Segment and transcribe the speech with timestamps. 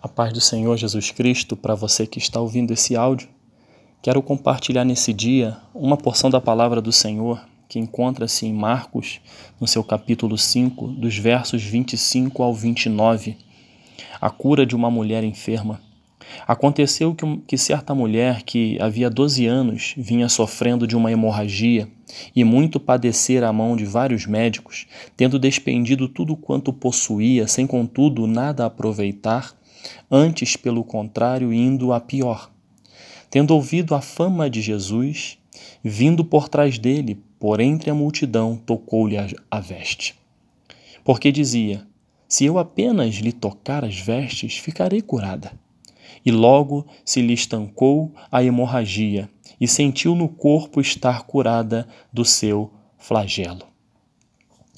[0.00, 3.28] A paz do Senhor Jesus Cristo para você que está ouvindo esse áudio.
[4.00, 9.20] Quero compartilhar nesse dia uma porção da palavra do Senhor que encontra-se em Marcos,
[9.60, 13.36] no seu capítulo 5, dos versos 25 ao 29.
[14.20, 15.80] A cura de uma mulher enferma.
[16.46, 21.88] Aconteceu que, que certa mulher que havia 12 anos vinha sofrendo de uma hemorragia
[22.36, 24.86] e muito padecer à mão de vários médicos,
[25.16, 29.58] tendo despendido tudo quanto possuía, sem contudo nada aproveitar,
[30.10, 32.50] antes, pelo contrário, indo a pior.
[33.30, 35.38] Tendo ouvido a fama de Jesus,
[35.82, 39.16] vindo por trás dele, por entre a multidão, tocou-lhe
[39.50, 40.14] a veste.
[41.04, 41.86] Porque dizia:
[42.26, 45.52] Se eu apenas lhe tocar as vestes, ficarei curada.
[46.24, 52.72] E logo se lhe estancou a hemorragia e sentiu no corpo estar curada do seu
[52.98, 53.66] flagelo.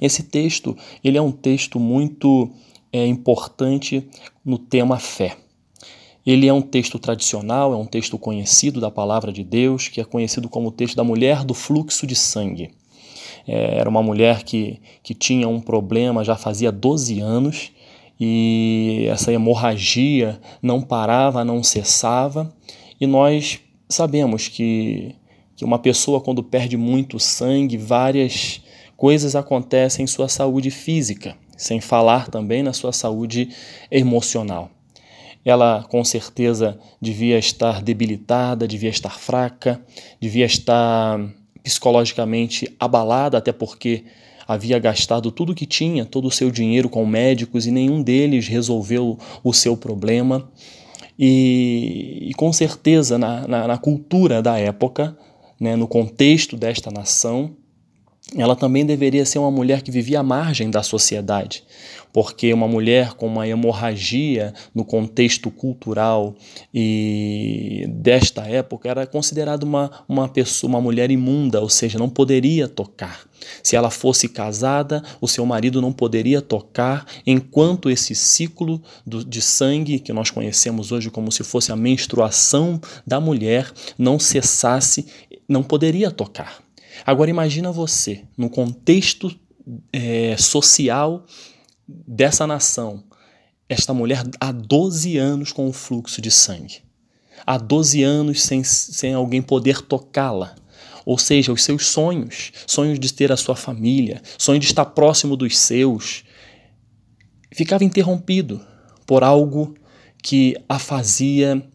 [0.00, 2.50] Esse texto, ele é um texto muito
[2.92, 4.06] é importante
[4.44, 5.36] no tema fé.
[6.24, 10.04] Ele é um texto tradicional, é um texto conhecido da palavra de Deus, que é
[10.04, 12.70] conhecido como o texto da mulher do fluxo de sangue.
[13.48, 17.72] É, era uma mulher que, que tinha um problema já fazia 12 anos
[18.20, 22.54] e essa hemorragia não parava, não cessava.
[23.00, 25.16] E nós sabemos que,
[25.56, 28.60] que uma pessoa, quando perde muito sangue, várias
[28.96, 33.50] coisas acontecem em sua saúde física sem falar também na sua saúde
[33.88, 34.68] emocional.
[35.44, 39.80] Ela com certeza devia estar debilitada, devia estar fraca,
[40.20, 41.20] devia estar
[41.62, 44.04] psicologicamente abalada, até porque
[44.46, 48.48] havia gastado tudo o que tinha, todo o seu dinheiro com médicos e nenhum deles
[48.48, 50.50] resolveu o seu problema.
[51.16, 55.16] E, e com certeza, na, na, na, cultura da época,
[55.60, 57.54] né, no contexto desta nação,
[58.36, 61.64] ela também deveria ser uma mulher que vivia à margem da sociedade,
[62.12, 66.34] porque uma mulher com uma hemorragia no contexto cultural
[66.72, 72.68] e desta época era considerada uma, uma pessoa, uma mulher imunda, ou seja, não poderia
[72.68, 73.26] tocar.
[73.62, 79.42] Se ela fosse casada, o seu marido não poderia tocar enquanto esse ciclo do, de
[79.42, 85.06] sangue, que nós conhecemos hoje como se fosse a menstruação da mulher, não cessasse,
[85.48, 86.62] não poderia tocar.
[87.04, 89.34] Agora imagina você, no contexto
[89.92, 91.24] é, social
[91.86, 93.04] dessa nação,
[93.68, 96.82] esta mulher há 12 anos com o fluxo de sangue.
[97.46, 100.54] Há 12 anos sem, sem alguém poder tocá-la.
[101.04, 105.36] Ou seja, os seus sonhos, sonhos de ter a sua família, sonho de estar próximo
[105.36, 106.24] dos seus,
[107.52, 108.64] ficava interrompido
[109.06, 109.74] por algo
[110.22, 111.66] que a fazia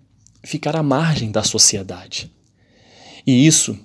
[0.43, 2.31] ficar à margem da sociedade.
[3.25, 3.77] E isso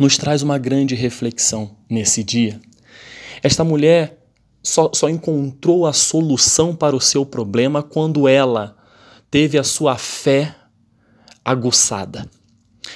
[0.00, 2.60] nos traz uma grande reflexão nesse dia.
[3.42, 4.18] Esta mulher
[4.62, 8.76] só, só encontrou a solução para o seu problema quando ela
[9.30, 10.56] teve a sua fé
[11.44, 12.28] aguçada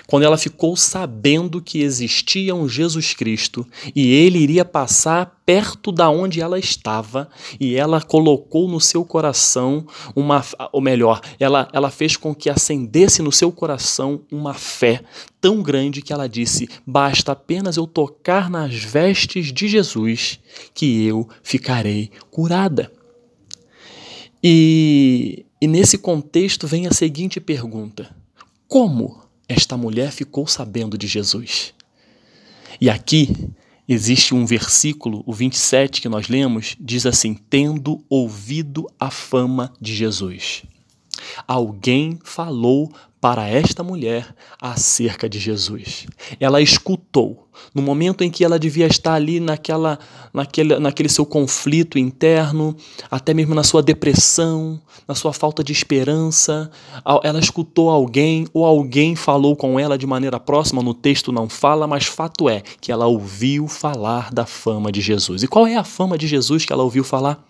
[0.07, 6.09] quando ela ficou sabendo que existia um Jesus Cristo e ele iria passar perto da
[6.09, 7.29] onde ela estava
[7.61, 13.23] e ela colocou no seu coração uma, ou melhor, ela, ela fez com que acendesse
[13.23, 15.03] no seu coração uma fé
[15.41, 20.39] tão grande que ela disse: basta apenas eu tocar nas vestes de Jesus
[20.73, 22.91] que eu ficarei curada.
[24.43, 28.15] E, e nesse contexto vem a seguinte pergunta:
[28.69, 29.24] como
[29.55, 31.73] esta mulher ficou sabendo de Jesus.
[32.81, 33.33] E aqui
[33.89, 39.95] existe um versículo, o 27 que nós lemos, diz assim: tendo ouvido a fama de
[39.95, 40.65] Jesus.
[41.47, 46.07] Alguém falou para esta mulher acerca de Jesus.
[46.39, 47.44] Ela escutou
[47.75, 49.99] no momento em que ela devia estar ali naquela,
[50.33, 52.77] naquele, naquele seu conflito interno,
[53.11, 56.71] até mesmo na sua depressão, na sua falta de esperança,
[57.23, 61.87] ela escutou alguém ou alguém falou com ela de maneira próxima, no texto não fala,
[61.87, 65.43] mas fato é que ela ouviu falar da fama de Jesus.
[65.43, 67.45] E qual é a fama de Jesus que ela ouviu falar?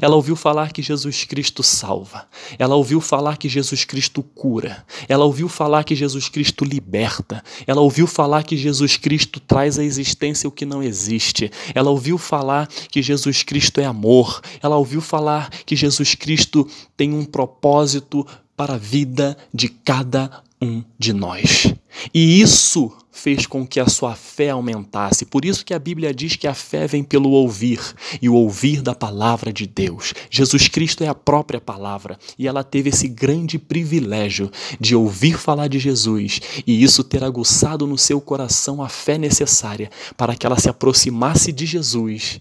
[0.00, 2.26] Ela ouviu falar que Jesus Cristo salva.
[2.58, 4.84] Ela ouviu falar que Jesus Cristo cura.
[5.08, 7.42] Ela ouviu falar que Jesus Cristo liberta.
[7.66, 11.50] Ela ouviu falar que Jesus Cristo traz à existência o que não existe.
[11.74, 14.40] Ela ouviu falar que Jesus Cristo é amor.
[14.62, 18.26] Ela ouviu falar que Jesus Cristo tem um propósito
[18.56, 21.74] para a vida de cada um de nós.
[22.12, 25.24] E isso fez com que a sua fé aumentasse.
[25.24, 27.80] Por isso que a Bíblia diz que a fé vem pelo ouvir
[28.20, 30.12] e o ouvir da palavra de Deus.
[30.30, 35.68] Jesus Cristo é a própria palavra e ela teve esse grande privilégio de ouvir falar
[35.68, 40.58] de Jesus e isso ter aguçado no seu coração a fé necessária para que ela
[40.58, 42.40] se aproximasse de Jesus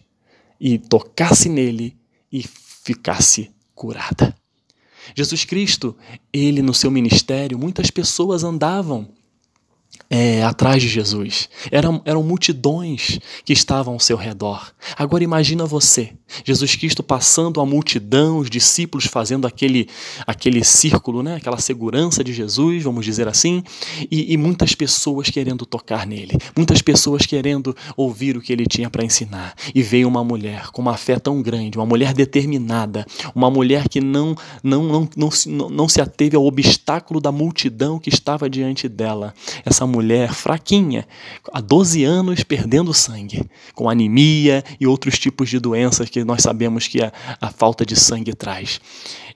[0.60, 1.96] e tocasse nele
[2.32, 2.44] e
[2.84, 4.36] ficasse curada.
[5.14, 5.96] Jesus Cristo,
[6.32, 9.08] ele no seu ministério, muitas pessoas andavam
[10.10, 11.50] é, atrás de Jesus.
[11.72, 14.72] Eram, eram multidões que estavam ao seu redor.
[14.98, 16.14] Agora imagina você,
[16.44, 19.88] Jesus Cristo passando a multidão, os discípulos fazendo aquele,
[20.26, 21.36] aquele círculo, né?
[21.36, 23.64] aquela segurança de Jesus, vamos dizer assim,
[24.12, 28.90] e, e muitas pessoas querendo tocar nele, muitas pessoas querendo ouvir o que ele tinha
[28.90, 29.56] para ensinar.
[29.74, 34.02] E veio uma mulher com uma fé tão grande, uma mulher determinada, uma mulher que
[34.02, 38.88] não, não, não, não, não, não se ateve ao obstáculo da multidão que estava diante
[38.88, 39.34] dela.
[39.66, 41.08] Essa mulher fraquinha,
[41.54, 46.88] há 12 anos perdendo sangue, com anemia e outros tipos de doenças que nós sabemos
[46.88, 48.82] que a, a falta de sangue traz.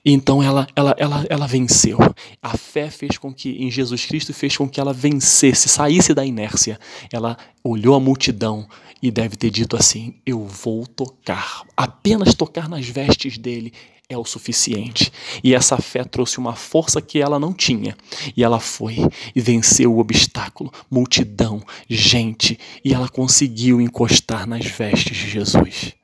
[0.04, 1.98] Então ela, ela, ela, ela venceu.
[2.42, 6.24] A fé fez com que, em Jesus Cristo, fez com que ela vencesse, saísse da
[6.24, 6.78] inércia.
[7.12, 8.66] Ela olhou a multidão
[9.02, 13.72] e deve ter dito assim: Eu vou tocar, apenas tocar nas vestes dele
[14.10, 15.12] é o suficiente.
[15.42, 17.96] E essa fé trouxe uma força que ela não tinha.
[18.36, 18.96] E ela foi
[19.34, 25.94] e venceu o obstáculo, multidão, gente, e ela conseguiu encostar nas vestes de Jesus.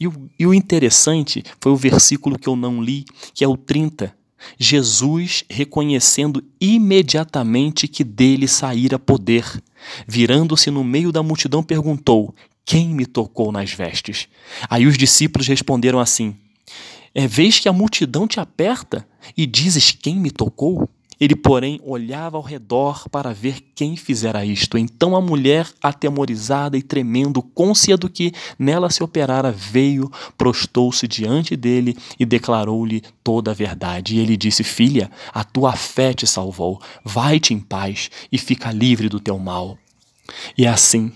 [0.00, 3.56] E o, e o interessante foi o versículo que eu não li, que é o
[3.56, 4.12] 30.
[4.58, 9.44] Jesus, reconhecendo imediatamente que dele saíra poder,
[10.06, 12.34] virando-se no meio da multidão, perguntou:
[12.64, 14.28] Quem me tocou nas vestes?
[14.68, 16.36] Aí os discípulos responderam assim:
[17.14, 19.06] é, vês que a multidão te aperta
[19.36, 20.88] e dizes quem me tocou?
[21.20, 24.76] Ele, porém, olhava ao redor para ver quem fizera isto.
[24.76, 31.56] Então a mulher, atemorizada e tremendo, côncia do que nela se operara, veio, prostou-se diante
[31.56, 34.16] dele e declarou-lhe toda a verdade.
[34.16, 36.80] E ele disse: Filha, a tua fé te salvou.
[37.04, 39.78] Vai-te em paz e fica livre do teu mal.
[40.58, 41.12] E assim,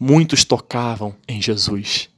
[0.00, 2.08] muitos tocavam em Jesus.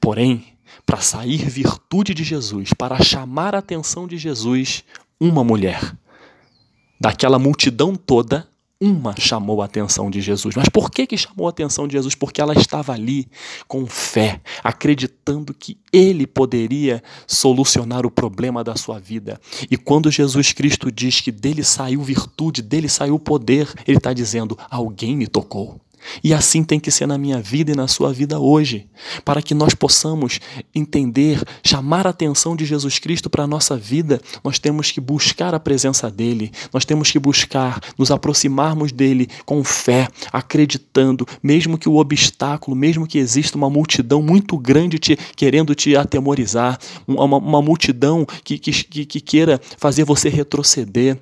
[0.00, 0.44] Porém,
[0.84, 4.84] para sair virtude de Jesus, para chamar a atenção de Jesus,
[5.18, 5.96] uma mulher.
[7.00, 8.46] Daquela multidão toda,
[8.80, 10.56] uma chamou a atenção de Jesus.
[10.56, 12.14] Mas por que, que chamou a atenção de Jesus?
[12.14, 13.28] Porque ela estava ali
[13.68, 19.38] com fé, acreditando que ele poderia solucionar o problema da sua vida.
[19.70, 24.58] E quando Jesus Cristo diz que dele saiu virtude, dele saiu poder, ele está dizendo:
[24.70, 25.78] alguém me tocou.
[26.22, 28.86] E assim tem que ser na minha vida e na sua vida hoje,
[29.24, 30.40] para que nós possamos
[30.74, 35.54] entender, chamar a atenção de Jesus Cristo para a nossa vida, nós temos que buscar
[35.54, 41.88] a presença dele, nós temos que buscar nos aproximarmos dele com fé, acreditando, mesmo que
[41.88, 47.62] o obstáculo, mesmo que exista uma multidão muito grande te, querendo te atemorizar, uma, uma
[47.62, 51.18] multidão que, que, que queira fazer você retroceder.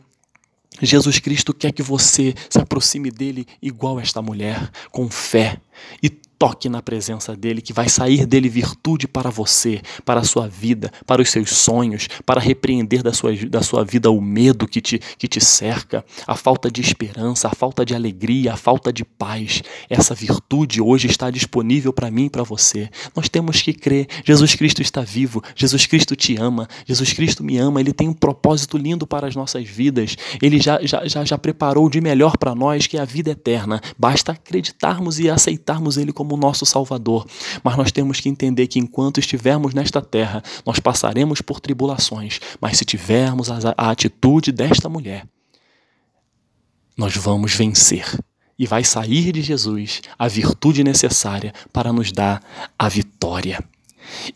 [0.87, 5.61] Jesus Cristo quer que você se aproxime dele igual esta mulher, com fé.
[6.03, 10.47] E toque na presença dele, que vai sair dele virtude para você, para a sua
[10.47, 14.81] vida, para os seus sonhos, para repreender da sua, da sua vida o medo que
[14.81, 19.05] te, que te cerca, a falta de esperança, a falta de alegria, a falta de
[19.05, 19.63] paz.
[19.91, 22.89] Essa virtude hoje está disponível para mim e para você.
[23.17, 24.07] Nós temos que crer.
[24.25, 28.15] Jesus Cristo está vivo, Jesus Cristo te ama, Jesus Cristo me ama, ele tem um
[28.15, 30.17] propósito lindo para as nossas vidas.
[30.41, 33.81] Ele já, já, já, já preparou de melhor para nós, que é a vida eterna.
[33.99, 37.27] Basta acreditarmos e aceitarmos ele como como nosso Salvador.
[37.65, 42.39] Mas nós temos que entender que enquanto estivermos nesta terra, nós passaremos por tribulações.
[42.61, 45.27] Mas se tivermos a, a atitude desta mulher,
[46.97, 48.05] nós vamos vencer.
[48.59, 52.43] E vai sair de Jesus a virtude necessária para nos dar
[52.79, 53.63] a vitória.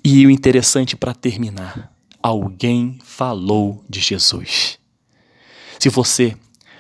[0.03, 4.79] E o interessante para terminar: alguém falou de Jesus.
[5.79, 6.37] Se você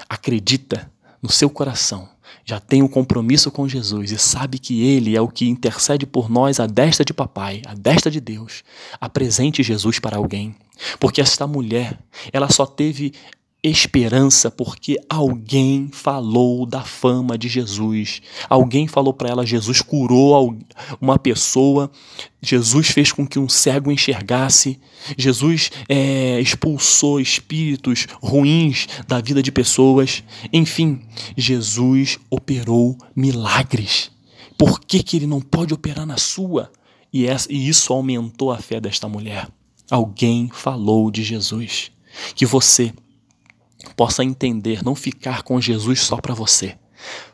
[0.08, 0.90] acredita
[1.20, 2.08] no seu coração
[2.44, 6.30] já tem um compromisso com Jesus e sabe que Ele é o que intercede por
[6.30, 8.62] nós a destra de papai, a destra de Deus,
[9.00, 10.54] apresente Jesus para alguém.
[10.98, 11.98] Porque esta mulher,
[12.32, 13.12] ela só teve
[13.62, 18.20] esperança porque alguém falou da fama de Jesus.
[18.48, 20.56] Alguém falou para ela: Jesus curou
[21.00, 21.90] uma pessoa,
[22.40, 24.80] Jesus fez com que um cego enxergasse,
[25.16, 30.24] Jesus é, expulsou espíritos ruins da vida de pessoas.
[30.52, 31.00] Enfim,
[31.36, 34.10] Jesus operou milagres.
[34.58, 36.70] Por que, que ele não pode operar na sua?
[37.12, 39.48] E, essa, e isso aumentou a fé desta mulher.
[39.90, 41.90] Alguém falou de Jesus.
[42.34, 42.92] Que você
[43.96, 46.76] possa entender, não ficar com Jesus só para você.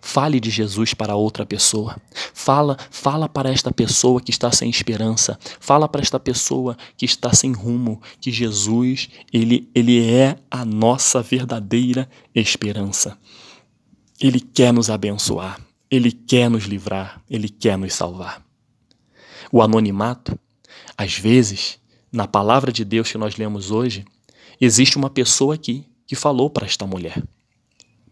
[0.00, 2.00] Fale de Jesus para outra pessoa.
[2.32, 5.38] Fala, fala para esta pessoa que está sem esperança.
[5.60, 11.20] Fala para esta pessoa que está sem rumo que Jesus, ele ele é a nossa
[11.20, 13.18] verdadeira esperança.
[14.18, 18.42] Ele quer nos abençoar, ele quer nos livrar, ele quer nos salvar.
[19.52, 20.38] O anonimato,
[20.96, 21.78] às vezes,
[22.10, 24.04] na palavra de Deus que nós lemos hoje,
[24.60, 27.22] Existe uma pessoa aqui que falou para esta mulher.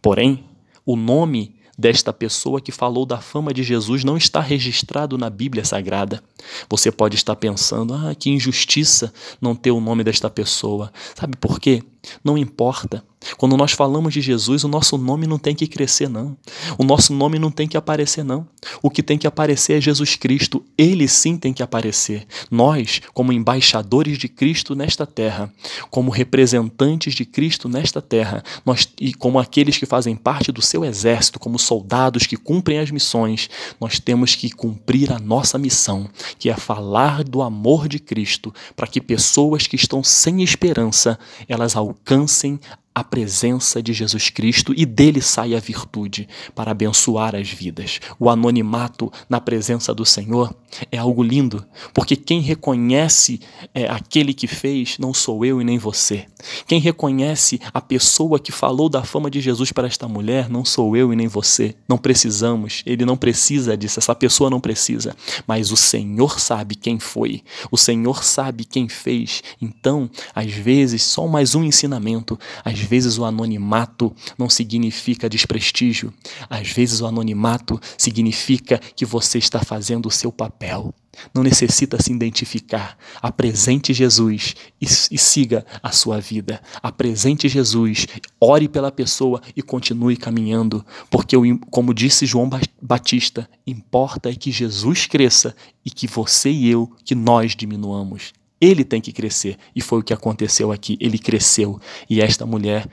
[0.03, 0.45] Porém,
[0.85, 5.65] o nome desta pessoa que falou da fama de Jesus não está registrado na Bíblia
[5.65, 6.23] Sagrada.
[6.69, 10.93] Você pode estar pensando, ah, que injustiça não ter o nome desta pessoa.
[11.15, 11.83] Sabe por quê?
[12.23, 13.03] Não importa.
[13.37, 16.37] Quando nós falamos de Jesus, o nosso nome não tem que crescer, não.
[16.79, 18.47] O nosso nome não tem que aparecer, não.
[18.83, 20.65] O que tem que aparecer é Jesus Cristo.
[20.77, 22.27] Ele sim tem que aparecer.
[22.51, 25.53] Nós, como embaixadores de Cristo nesta terra,
[25.91, 30.85] como representantes de Cristo nesta terra, nós, e como aqueles que fazem parte do seu
[30.85, 33.49] exército, como soldados que cumprem as missões,
[33.81, 38.87] nós temos que cumprir a nossa missão, que é falar do amor de Cristo, para
[38.87, 41.19] que pessoas que estão sem esperança,
[41.49, 42.59] elas alcancem
[42.97, 48.01] a presença de Jesus Cristo e dele sai a virtude para abençoar as vidas.
[48.19, 50.57] O anonimato na presença do Senhor
[50.91, 51.63] é algo lindo,
[51.93, 53.39] porque quem reconhece
[53.75, 56.25] é, aquele que fez não sou eu e nem você.
[56.67, 60.97] Quem reconhece a pessoa que falou da fama de Jesus para esta mulher não sou
[60.97, 61.75] eu e nem você.
[61.87, 65.15] Não precisamos, ele não precisa disso, essa pessoa não precisa,
[65.47, 69.43] mas o Senhor sabe quem foi, o Senhor sabe quem fez.
[69.61, 76.13] Então, às vezes, só mais um ensinamento, às vezes o anonimato não significa desprestígio,
[76.49, 80.95] às vezes o anonimato significa que você está fazendo o seu papel.
[81.35, 82.97] Não necessita se identificar.
[83.23, 86.61] Apresente Jesus e, e, siga a sua vida.
[86.83, 88.07] Apresente Jesus,
[88.41, 90.85] ore pela pessoa e continue caminhando.
[91.11, 91.37] Porque,
[91.71, 92.51] como disse João
[92.81, 98.33] Batista, importa é que Jesus cresça e que você e eu, que nós diminuamos.
[98.61, 99.57] Ele tem que crescer.
[99.75, 100.97] E foi o que aconteceu aqui.
[101.01, 101.81] Ele cresceu.
[102.09, 102.89] E esta mulher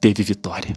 [0.00, 0.74] teve vitória.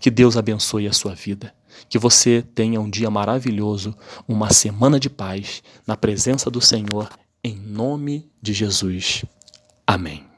[0.00, 1.54] Que Deus abençoe a sua vida.
[1.88, 7.08] Que você tenha um dia maravilhoso, uma semana de paz, na presença do Senhor,
[7.42, 9.24] em nome de Jesus.
[9.86, 10.31] Amém.